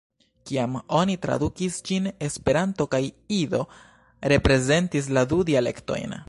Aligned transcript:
Kiam 0.51 0.77
oni 0.99 1.17
tradukis 1.25 1.77
ĝin, 1.89 2.07
Esperanto 2.29 2.87
kaj 2.95 3.01
Ido 3.41 3.61
reprezentis 4.35 5.11
la 5.19 5.29
du 5.35 5.43
dialektojn. 5.53 6.19